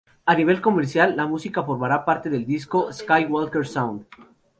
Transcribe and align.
A 0.31 0.35
nivel 0.39 0.59
comercial, 0.67 1.09
la 1.15 1.27
música 1.27 1.61
formará 1.61 2.03
parte 2.05 2.31
del 2.31 2.47
disco 2.47 2.91
Skywalker 2.91 3.67
Sound. 3.67 4.07